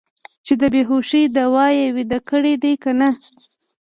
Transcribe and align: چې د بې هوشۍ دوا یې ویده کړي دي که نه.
چې 0.45 0.53
د 0.61 0.63
بې 0.73 0.81
هوشۍ 0.89 1.23
دوا 1.37 1.65
یې 1.79 1.85
ویده 1.95 2.19
کړي 2.29 2.53
دي 2.63 2.73
که 2.83 2.91
نه. 2.99 3.09